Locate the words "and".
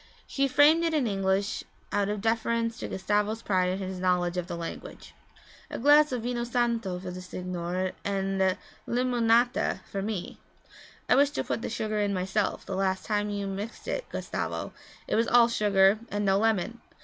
8.03-8.57, 16.09-16.25